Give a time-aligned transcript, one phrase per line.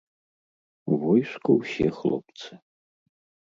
[0.91, 2.51] У войску ўсе хлопцы.